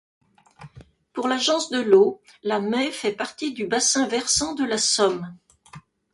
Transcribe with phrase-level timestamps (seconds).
[1.13, 5.37] Pour l'Agence de l'eau, la Maye fait partie du bassin versant de la Somme.